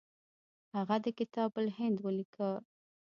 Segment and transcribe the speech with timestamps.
[0.77, 2.49] هغه د کتاب الهند ولیکه.